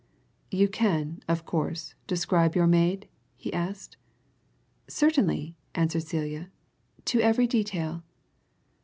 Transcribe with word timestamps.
"You 0.49 0.67
can, 0.67 1.21
of 1.27 1.45
course, 1.45 1.93
describe 2.07 2.55
your 2.55 2.65
maid?" 2.65 3.07
he 3.37 3.53
asked. 3.53 3.97
"Certainly!" 4.87 5.55
answered 5.75 6.01
Celia. 6.07 6.49
"To 7.05 7.21
every 7.21 7.45
detail." 7.45 8.01